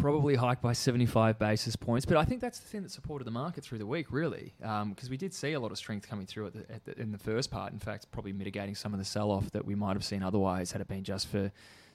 probably 0.02 0.36
hike 0.36 0.62
by 0.62 0.74
75 0.74 1.38
basis 1.38 1.76
points, 1.76 2.06
but 2.06 2.18
I 2.18 2.26
think 2.26 2.42
that's 2.42 2.60
the 2.60 2.68
thing 2.68 2.82
that 2.82 2.92
supported 2.92 3.26
the 3.26 3.32
market 3.32 3.64
through 3.64 3.78
the 3.78 3.86
week, 3.86 4.08
really, 4.10 4.54
because 4.58 4.82
um, 4.82 5.10
we 5.10 5.16
did 5.16 5.32
see 5.34 5.54
a 5.54 5.60
lot 5.60 5.72
of 5.72 5.78
strength 5.78 6.10
coming 6.10 6.26
through 6.26 6.48
at 6.48 6.54
the, 6.54 6.74
at 6.74 6.86
the, 6.86 7.00
in 7.00 7.12
the 7.12 7.20
first 7.20 7.52
part. 7.52 7.72
In 7.72 7.80
fact, 7.80 8.08
probably 8.12 8.34
mitigating 8.34 8.74
some 8.74 8.94
of 8.94 9.00
the 9.00 9.06
sell-off 9.06 9.52
that 9.52 9.64
we 9.64 9.76
might 9.76 9.94
have 9.94 10.04
seen 10.04 10.24
otherwise 10.24 10.72
had 10.72 10.82
it 10.82 10.88
been 10.88 11.04
just 11.04 11.28
for 11.28 11.52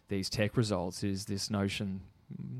these 0.08 0.30
tech 0.30 0.56
results. 0.56 1.02
Is 1.02 1.24
this 1.24 1.50
notion 1.50 2.00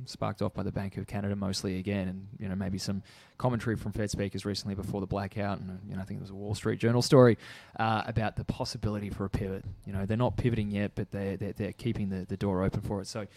sparked 0.05 0.43
off 0.43 0.53
by 0.53 0.65
the 0.65 0.73
Bank 0.73 0.97
of 0.97 1.07
Canada 1.07 1.37
mostly 1.37 1.79
again, 1.79 2.09
and 2.09 2.27
you 2.41 2.49
know 2.49 2.57
maybe 2.57 2.79
some 2.79 3.05
commentary 3.39 3.77
from 3.77 3.93
Fed 3.93 4.11
speakers 4.11 4.45
recently 4.45 4.75
before 4.75 5.01
the 5.01 5.07
blackout, 5.07 5.61
and 5.61 5.79
you 5.89 5.95
know 5.95 6.03
I 6.03 6.05
think 6.05 6.19
there 6.19 6.25
was 6.25 6.31
a 6.31 6.35
Wall 6.35 6.57
Street 6.57 6.81
Journal 6.81 7.03
story 7.03 7.39
uh, 7.79 8.03
about 8.07 8.35
the 8.35 8.45
possibility 8.45 9.11
for 9.11 9.25
a 9.25 9.31
pivot. 9.31 9.65
You 9.85 9.93
know 9.93 10.07
they're 10.07 10.17
not 10.17 10.37
pivoting 10.37 10.73
yet, 10.73 10.93
but 10.97 11.13
they're 11.13 11.37
they're, 11.37 11.53
they're 11.53 11.73
keeping 11.73 12.09
the, 12.09 12.25
the 12.25 12.37
door 12.37 12.65
open 12.65 12.81
for 12.81 13.01
it. 13.01 13.07
So. 13.07 13.29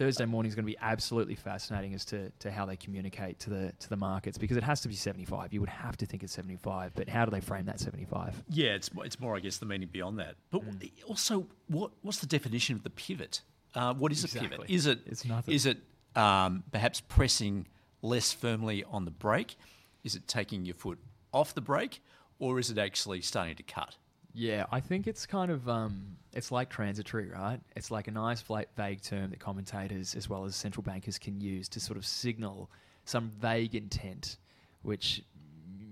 Thursday 0.00 0.24
morning 0.24 0.48
is 0.48 0.54
going 0.54 0.64
to 0.64 0.72
be 0.72 0.78
absolutely 0.80 1.34
fascinating 1.34 1.92
as 1.92 2.06
to, 2.06 2.30
to 2.38 2.50
how 2.50 2.64
they 2.64 2.74
communicate 2.74 3.38
to 3.40 3.50
the 3.50 3.70
to 3.80 3.88
the 3.90 3.98
markets 3.98 4.38
because 4.38 4.56
it 4.56 4.62
has 4.62 4.80
to 4.80 4.88
be 4.88 4.94
75. 4.94 5.52
You 5.52 5.60
would 5.60 5.68
have 5.68 5.94
to 5.98 6.06
think 6.06 6.22
it's 6.22 6.32
75, 6.32 6.92
but 6.94 7.06
how 7.06 7.26
do 7.26 7.30
they 7.30 7.42
frame 7.42 7.66
that 7.66 7.78
75? 7.80 8.42
Yeah, 8.48 8.70
it's 8.70 8.88
it's 9.04 9.20
more, 9.20 9.36
I 9.36 9.40
guess, 9.40 9.58
the 9.58 9.66
meaning 9.66 9.90
beyond 9.92 10.18
that. 10.18 10.36
But 10.50 10.62
mm. 10.62 10.90
also, 11.06 11.46
what 11.68 11.90
what's 12.00 12.20
the 12.20 12.26
definition 12.26 12.76
of 12.76 12.82
the 12.82 12.88
pivot? 12.88 13.42
Uh, 13.74 13.92
what 13.92 14.10
is 14.10 14.24
exactly. 14.24 14.46
a 14.46 14.50
pivot? 14.50 14.70
Is 14.70 14.86
it 14.86 15.00
it's 15.04 15.26
nothing. 15.26 15.52
Is 15.52 15.66
it 15.66 15.76
um, 16.16 16.64
perhaps 16.72 17.02
pressing 17.02 17.66
less 18.00 18.32
firmly 18.32 18.82
on 18.90 19.04
the 19.04 19.10
brake? 19.10 19.56
Is 20.02 20.16
it 20.16 20.26
taking 20.26 20.64
your 20.64 20.76
foot 20.76 20.98
off 21.30 21.52
the 21.54 21.60
brake, 21.60 22.00
or 22.38 22.58
is 22.58 22.70
it 22.70 22.78
actually 22.78 23.20
starting 23.20 23.54
to 23.56 23.62
cut? 23.62 23.96
Yeah, 24.32 24.66
I 24.70 24.80
think 24.80 25.06
it's 25.06 25.26
kind 25.26 25.50
of 25.50 25.68
um, 25.68 26.16
it's 26.32 26.52
like 26.52 26.70
transitory, 26.70 27.28
right? 27.28 27.60
It's 27.74 27.90
like 27.90 28.08
a 28.08 28.12
nice 28.12 28.42
vague 28.76 29.02
term 29.02 29.30
that 29.30 29.40
commentators 29.40 30.14
as 30.14 30.28
well 30.28 30.44
as 30.44 30.54
central 30.54 30.82
bankers 30.82 31.18
can 31.18 31.40
use 31.40 31.68
to 31.70 31.80
sort 31.80 31.96
of 31.96 32.06
signal 32.06 32.70
some 33.04 33.30
vague 33.30 33.74
intent, 33.74 34.36
which 34.82 35.22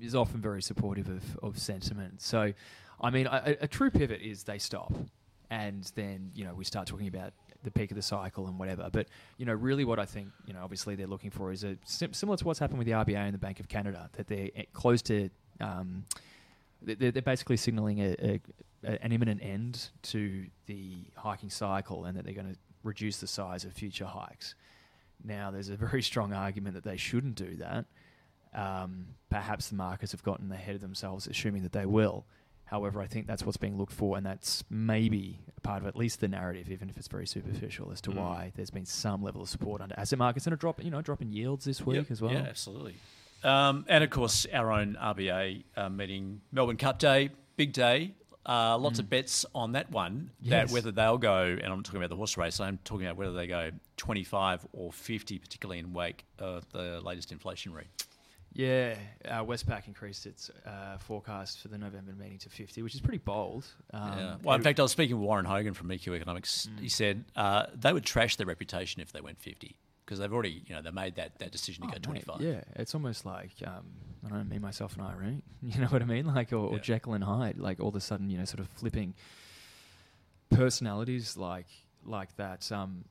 is 0.00 0.14
often 0.14 0.40
very 0.40 0.62
supportive 0.62 1.08
of, 1.08 1.38
of 1.42 1.58
sentiment. 1.58 2.22
So, 2.22 2.52
I 3.00 3.10
mean, 3.10 3.26
a, 3.26 3.56
a 3.62 3.68
true 3.68 3.90
pivot 3.90 4.20
is 4.20 4.44
they 4.44 4.58
stop, 4.58 4.92
and 5.50 5.90
then 5.94 6.30
you 6.34 6.44
know 6.44 6.54
we 6.54 6.64
start 6.64 6.86
talking 6.86 7.08
about 7.08 7.32
the 7.64 7.70
peak 7.72 7.90
of 7.90 7.96
the 7.96 8.02
cycle 8.02 8.46
and 8.46 8.58
whatever. 8.58 8.88
But 8.92 9.08
you 9.36 9.46
know, 9.46 9.54
really, 9.54 9.84
what 9.84 9.98
I 9.98 10.04
think 10.04 10.28
you 10.46 10.52
know, 10.52 10.60
obviously, 10.62 10.94
they're 10.94 11.06
looking 11.06 11.30
for 11.30 11.50
is 11.50 11.64
a 11.64 11.76
sim- 11.84 12.14
similar 12.14 12.36
to 12.36 12.44
what's 12.44 12.60
happened 12.60 12.78
with 12.78 12.86
the 12.86 12.92
RBA 12.92 13.16
and 13.16 13.34
the 13.34 13.38
Bank 13.38 13.58
of 13.58 13.68
Canada, 13.68 14.08
that 14.12 14.28
they're 14.28 14.50
eh, 14.54 14.64
close 14.72 15.02
to. 15.02 15.28
Um, 15.60 16.04
they're, 16.82 17.10
they're 17.10 17.22
basically 17.22 17.56
signaling 17.56 18.00
a, 18.00 18.40
a, 18.84 19.02
an 19.02 19.12
imminent 19.12 19.42
end 19.42 19.90
to 20.02 20.46
the 20.66 21.04
hiking 21.16 21.50
cycle, 21.50 22.04
and 22.04 22.16
that 22.16 22.24
they're 22.24 22.34
going 22.34 22.52
to 22.52 22.58
reduce 22.82 23.18
the 23.18 23.26
size 23.26 23.64
of 23.64 23.72
future 23.72 24.06
hikes. 24.06 24.54
Now, 25.24 25.50
there's 25.50 25.68
a 25.68 25.76
very 25.76 26.02
strong 26.02 26.32
argument 26.32 26.74
that 26.74 26.84
they 26.84 26.96
shouldn't 26.96 27.34
do 27.34 27.56
that. 27.56 27.86
Um, 28.54 29.08
perhaps 29.30 29.68
the 29.68 29.74
markets 29.74 30.12
have 30.12 30.22
gotten 30.22 30.50
ahead 30.52 30.74
of 30.74 30.80
themselves, 30.80 31.26
assuming 31.26 31.62
that 31.64 31.72
they 31.72 31.86
will. 31.86 32.24
However, 32.64 33.00
I 33.00 33.06
think 33.06 33.26
that's 33.26 33.44
what's 33.44 33.56
being 33.56 33.78
looked 33.78 33.92
for, 33.92 34.16
and 34.16 34.24
that's 34.24 34.62
maybe 34.70 35.40
part 35.62 35.82
of 35.82 35.88
at 35.88 35.96
least 35.96 36.20
the 36.20 36.28
narrative, 36.28 36.70
even 36.70 36.88
if 36.88 36.96
it's 36.96 37.08
very 37.08 37.26
superficial, 37.26 37.90
as 37.90 38.00
to 38.02 38.10
mm. 38.10 38.16
why 38.16 38.52
there's 38.56 38.70
been 38.70 38.84
some 38.84 39.22
level 39.22 39.42
of 39.42 39.48
support 39.48 39.80
under 39.80 39.94
asset 39.98 40.18
markets 40.18 40.46
and 40.46 40.54
a 40.54 40.56
drop, 40.56 40.82
you 40.84 40.90
know, 40.90 41.00
drop 41.00 41.22
in 41.22 41.32
yields 41.32 41.64
this 41.64 41.84
week 41.84 41.96
yep. 41.96 42.10
as 42.10 42.22
well. 42.22 42.32
Yeah, 42.32 42.40
absolutely. 42.40 42.94
Um, 43.44 43.84
and 43.88 44.02
of 44.02 44.10
course, 44.10 44.46
our 44.52 44.72
own 44.72 44.96
RBA 45.00 45.64
uh, 45.76 45.88
meeting, 45.88 46.40
Melbourne 46.52 46.76
Cup 46.76 46.98
Day, 46.98 47.30
big 47.56 47.72
day. 47.72 48.14
Uh, 48.46 48.78
lots 48.78 48.96
mm. 48.96 49.00
of 49.00 49.10
bets 49.10 49.44
on 49.54 49.72
that 49.72 49.90
one. 49.90 50.30
Yes. 50.40 50.68
That 50.68 50.72
whether 50.72 50.90
they'll 50.90 51.18
go, 51.18 51.42
and 51.42 51.70
I'm 51.70 51.82
talking 51.82 51.98
about 51.98 52.08
the 52.08 52.16
horse 52.16 52.38
race. 52.38 52.60
I'm 52.60 52.78
talking 52.82 53.06
about 53.06 53.18
whether 53.18 53.34
they 53.34 53.46
go 53.46 53.70
25 53.98 54.66
or 54.72 54.90
50, 54.90 55.38
particularly 55.38 55.78
in 55.80 55.92
wake 55.92 56.24
of 56.38 56.64
the 56.72 57.00
latest 57.02 57.30
inflation 57.30 57.74
rate. 57.74 57.88
Yeah, 58.54 58.96
uh, 59.26 59.44
Westpac 59.44 59.86
increased 59.86 60.24
its 60.24 60.50
uh, 60.66 60.96
forecast 60.96 61.60
for 61.60 61.68
the 61.68 61.76
November 61.76 62.12
meeting 62.18 62.38
to 62.38 62.48
50, 62.48 62.82
which 62.82 62.94
is 62.94 63.00
pretty 63.02 63.18
bold. 63.18 63.66
Um, 63.92 64.18
yeah. 64.18 64.36
Well, 64.42 64.56
in 64.56 64.62
fact, 64.62 64.80
I 64.80 64.82
was 64.82 64.92
speaking 64.92 65.18
with 65.18 65.26
Warren 65.26 65.44
Hogan 65.44 65.74
from 65.74 65.88
EQ 65.90 66.16
Economics. 66.16 66.68
Mm. 66.72 66.80
He 66.80 66.88
said 66.88 67.24
uh, 67.36 67.66
they 67.74 67.92
would 67.92 68.04
trash 68.04 68.36
their 68.36 68.46
reputation 68.46 69.02
if 69.02 69.12
they 69.12 69.20
went 69.20 69.38
50 69.40 69.76
because 70.08 70.20
they've 70.20 70.32
already, 70.32 70.62
you 70.66 70.74
know, 70.74 70.80
they 70.80 70.90
made 70.90 71.16
that, 71.16 71.38
that 71.38 71.52
decision 71.52 71.82
to 71.82 71.90
oh, 71.90 71.92
go 71.92 71.98
25. 71.98 72.40
Mate, 72.40 72.48
yeah, 72.48 72.60
it's 72.76 72.94
almost 72.94 73.26
like, 73.26 73.50
um, 73.66 73.84
I 74.24 74.30
don't 74.30 74.38
know, 74.38 74.44
me, 74.44 74.58
myself, 74.58 74.96
and 74.96 75.02
Irene. 75.06 75.42
You 75.62 75.82
know 75.82 75.88
what 75.88 76.00
I 76.00 76.06
mean? 76.06 76.24
Like, 76.24 76.50
or, 76.54 76.70
yeah. 76.70 76.76
or 76.76 76.78
Jekyll 76.78 77.12
and 77.12 77.22
Hyde. 77.22 77.58
Like, 77.58 77.78
all 77.78 77.88
of 77.88 77.94
a 77.94 78.00
sudden, 78.00 78.30
you 78.30 78.38
know, 78.38 78.46
sort 78.46 78.60
of 78.60 78.68
flipping 78.70 79.14
personalities 80.48 81.36
like 81.36 81.66
like 82.06 82.34
that. 82.36 82.72
Um, 82.72 83.04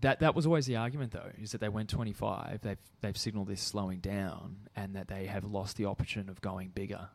that 0.00 0.20
that 0.20 0.34
was 0.34 0.46
always 0.46 0.64
the 0.64 0.76
argument, 0.76 1.12
though, 1.12 1.30
is 1.38 1.52
that 1.52 1.60
they 1.60 1.68
went 1.68 1.90
25. 1.90 2.60
They've 2.62 2.78
they've 3.02 3.16
signalled 3.16 3.48
this 3.48 3.60
slowing 3.60 3.98
down, 3.98 4.56
and 4.74 4.96
that 4.96 5.08
they 5.08 5.26
have 5.26 5.44
lost 5.44 5.76
the 5.76 5.84
option 5.84 6.30
of 6.30 6.40
going 6.40 6.68
bigger 6.68 7.10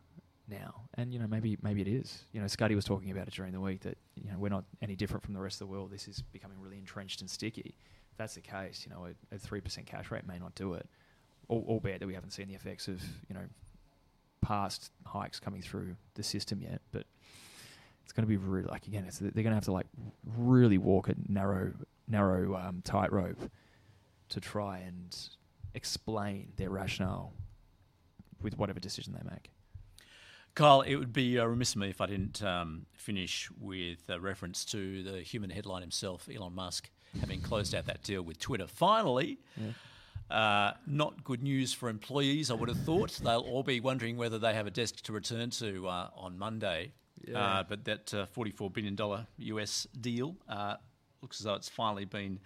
now. 0.48 0.82
And 0.94 1.12
you 1.12 1.18
know, 1.18 1.26
maybe 1.26 1.58
maybe 1.62 1.80
it 1.80 1.88
is. 1.88 2.24
You 2.32 2.40
know, 2.40 2.46
Scotty 2.46 2.76
was 2.76 2.84
talking 2.84 3.10
about 3.10 3.26
it 3.26 3.34
during 3.34 3.52
the 3.52 3.60
week 3.60 3.80
that 3.80 3.98
you 4.14 4.30
know 4.30 4.38
we're 4.38 4.50
not 4.50 4.66
any 4.80 4.94
different 4.94 5.24
from 5.24 5.34
the 5.34 5.40
rest 5.40 5.56
of 5.56 5.66
the 5.66 5.72
world. 5.72 5.90
This 5.90 6.06
is 6.06 6.22
becoming 6.22 6.60
really 6.60 6.78
entrenched 6.78 7.20
and 7.22 7.30
sticky. 7.30 7.76
If 8.16 8.18
that's 8.18 8.34
the 8.36 8.40
case, 8.40 8.86
you 8.88 8.94
know, 8.94 9.06
a 9.30 9.38
three 9.38 9.60
percent 9.60 9.86
cash 9.86 10.10
rate 10.10 10.26
may 10.26 10.38
not 10.38 10.54
do 10.54 10.72
it, 10.72 10.88
All 11.48 11.62
albeit 11.68 12.00
that 12.00 12.06
we 12.06 12.14
haven't 12.14 12.30
seen 12.30 12.48
the 12.48 12.54
effects 12.54 12.88
of 12.88 13.02
you 13.28 13.34
know 13.34 13.42
past 14.40 14.90
hikes 15.04 15.38
coming 15.38 15.60
through 15.60 15.96
the 16.14 16.22
system 16.22 16.60
yet, 16.62 16.80
but. 16.92 17.04
It's 18.04 18.12
going 18.12 18.22
to 18.22 18.28
be 18.28 18.36
really 18.36 18.68
like 18.68 18.86
again. 18.86 19.04
they're 19.20 19.30
going 19.32 19.46
to 19.46 19.54
have 19.54 19.64
to 19.64 19.72
like 19.72 19.88
really 20.36 20.78
walk 20.78 21.08
a 21.08 21.16
narrow 21.26 21.72
narrow 22.06 22.54
um, 22.54 22.80
tightrope 22.84 23.50
to 24.28 24.40
try 24.40 24.78
and 24.78 25.16
explain 25.74 26.52
their 26.56 26.70
rationale 26.70 27.32
with 28.40 28.56
whatever 28.56 28.78
decision 28.78 29.12
they 29.12 29.28
make. 29.28 29.50
Kyle, 30.54 30.80
it 30.80 30.94
would 30.96 31.12
be 31.12 31.38
uh, 31.38 31.44
remiss 31.44 31.74
of 31.74 31.80
me 31.80 31.90
if 31.90 32.00
I 32.00 32.06
didn't 32.06 32.42
um, 32.42 32.86
finish 32.94 33.50
with 33.60 34.08
a 34.08 34.18
reference 34.18 34.64
to 34.66 35.02
the 35.02 35.20
human 35.20 35.50
headline 35.50 35.82
himself, 35.82 36.28
Elon 36.34 36.54
Musk, 36.54 36.88
having 37.20 37.40
closed 37.40 37.74
out 37.74 37.86
that 37.86 38.02
deal 38.02 38.22
with 38.22 38.38
Twitter. 38.38 38.66
Finally, 38.66 39.38
yeah. 39.56 40.36
uh, 40.36 40.74
not 40.86 41.24
good 41.24 41.42
news 41.42 41.72
for 41.72 41.88
employees, 41.88 42.50
I 42.50 42.54
would 42.54 42.68
have 42.68 42.80
thought. 42.80 43.10
They'll 43.22 43.40
all 43.40 43.62
be 43.62 43.80
wondering 43.80 44.16
whether 44.16 44.38
they 44.38 44.54
have 44.54 44.66
a 44.66 44.70
desk 44.70 45.02
to 45.02 45.12
return 45.12 45.50
to 45.50 45.88
uh, 45.88 46.10
on 46.16 46.38
Monday. 46.38 46.92
Yeah. 47.26 47.38
Uh, 47.38 47.62
but 47.68 47.84
that 47.84 48.12
uh, 48.14 48.26
$44 48.36 48.72
billion 48.72 49.26
US 49.38 49.86
deal 50.00 50.36
uh, 50.48 50.76
looks 51.22 51.40
as 51.40 51.44
though 51.44 51.54
it's 51.54 51.68
finally 51.68 52.04
been 52.04 52.38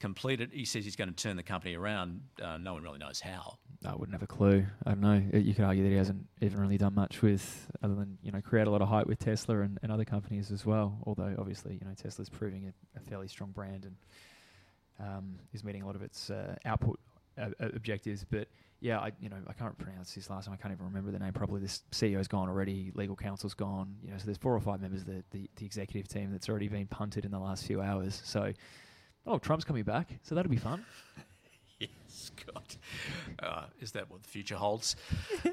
completed. 0.00 0.50
He 0.52 0.64
says 0.64 0.84
he's 0.84 0.96
going 0.96 1.12
to 1.12 1.14
turn 1.14 1.36
the 1.36 1.42
company 1.42 1.74
around. 1.74 2.20
Uh, 2.42 2.58
no 2.58 2.74
one 2.74 2.82
really 2.82 2.98
knows 2.98 3.20
how. 3.20 3.58
I 3.84 3.94
wouldn't 3.94 4.12
have 4.12 4.22
a 4.22 4.26
clue. 4.26 4.64
I 4.84 4.90
don't 4.90 5.00
know. 5.00 5.22
You 5.38 5.54
could 5.54 5.64
argue 5.64 5.84
that 5.84 5.90
he 5.90 5.96
hasn't 5.96 6.26
even 6.40 6.60
really 6.60 6.78
done 6.78 6.94
much 6.94 7.22
with, 7.22 7.70
other 7.82 7.94
than 7.94 8.18
you 8.22 8.32
know, 8.32 8.40
create 8.40 8.66
a 8.66 8.70
lot 8.70 8.82
of 8.82 8.88
hype 8.88 9.06
with 9.06 9.18
Tesla 9.18 9.60
and, 9.60 9.78
and 9.82 9.92
other 9.92 10.04
companies 10.04 10.50
as 10.50 10.64
well. 10.64 10.98
Although 11.06 11.34
obviously, 11.38 11.74
you 11.74 11.86
know, 11.86 11.94
Tesla's 11.94 12.28
proving 12.28 12.66
a, 12.66 12.98
a 12.98 13.00
fairly 13.00 13.28
strong 13.28 13.50
brand 13.50 13.84
and 13.84 13.96
um, 14.98 15.38
is 15.52 15.62
meeting 15.62 15.82
a 15.82 15.86
lot 15.86 15.94
of 15.94 16.02
its 16.02 16.30
uh, 16.30 16.56
output 16.64 16.98
uh, 17.38 17.50
objectives. 17.60 18.24
But 18.28 18.48
yeah, 18.80 18.98
I 18.98 19.12
you 19.20 19.28
know 19.28 19.36
I 19.46 19.52
can't 19.52 19.76
pronounce 19.78 20.12
his 20.12 20.28
last 20.30 20.46
name. 20.46 20.54
I 20.58 20.62
can't 20.62 20.72
even 20.72 20.86
remember 20.86 21.10
the 21.10 21.18
name 21.18 21.32
properly. 21.32 21.60
This 21.60 21.82
CEO's 21.92 22.28
gone 22.28 22.48
already. 22.48 22.92
Legal 22.94 23.16
counsel's 23.16 23.54
gone. 23.54 23.96
You 24.02 24.10
know, 24.10 24.18
so 24.18 24.24
there's 24.24 24.38
four 24.38 24.54
or 24.54 24.60
five 24.60 24.80
members 24.80 25.02
of 25.02 25.06
the, 25.06 25.24
the, 25.30 25.50
the 25.56 25.66
executive 25.66 26.08
team 26.08 26.30
that's 26.30 26.48
already 26.48 26.68
been 26.68 26.86
punted 26.86 27.24
in 27.24 27.30
the 27.30 27.38
last 27.38 27.66
few 27.66 27.80
hours. 27.80 28.20
So, 28.24 28.52
oh, 29.26 29.38
Trump's 29.38 29.64
coming 29.64 29.84
back. 29.84 30.08
So 30.22 30.34
that'll 30.34 30.50
be 30.50 30.56
fun. 30.56 30.84
yes, 31.78 32.30
God, 32.46 32.76
uh, 33.40 33.64
is 33.80 33.92
that 33.92 34.10
what 34.10 34.22
the 34.22 34.28
future 34.28 34.56
holds? 34.56 34.96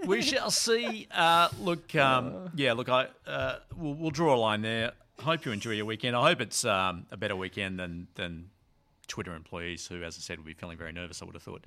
we 0.06 0.22
shall 0.22 0.52
see. 0.52 1.08
Uh, 1.12 1.50
look, 1.60 1.96
um, 1.96 2.52
yeah, 2.56 2.74
look, 2.74 2.90
I 2.90 3.08
uh, 3.28 3.58
we'll, 3.76 3.96
we'll, 3.96 4.12
draw 4.12 4.36
a 4.36 4.38
line 4.38 4.62
there. 4.62 4.94
hope 5.20 5.46
you 5.46 5.52
enjoy 5.52 5.72
your 5.72 5.86
weekend. 5.86 6.16
I 6.16 6.28
hope 6.30 6.42
it's 6.42 6.66
um, 6.66 7.06
a 7.12 7.18
better 7.18 7.36
weekend 7.36 7.80
than 7.80 8.08
than 8.16 8.50
Twitter 9.08 9.36
employees 9.36 9.88
who, 9.88 10.04
as 10.04 10.18
I 10.18 10.22
said, 10.22 10.38
will 10.38 10.46
be 10.46 10.54
feeling 10.54 10.78
very 10.78 10.92
nervous. 10.92 11.22
I 11.22 11.26
would 11.26 11.36
have 11.36 11.44
thought. 11.44 11.66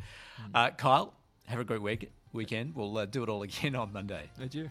Uh, 0.54 0.70
Kyle, 0.70 1.14
have 1.46 1.60
a 1.60 1.64
great 1.64 1.82
week 1.82 2.10
weekend. 2.32 2.74
We'll 2.74 2.96
uh, 2.98 3.06
do 3.06 3.22
it 3.22 3.28
all 3.28 3.42
again 3.42 3.74
on 3.74 3.92
Monday. 3.92 4.30
Did 4.38 4.54
you? 4.54 4.70